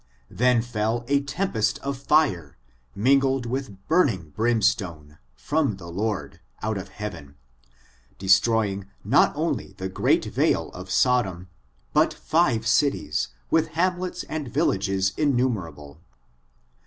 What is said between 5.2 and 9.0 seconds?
from the Lord, out of Heaven, destroying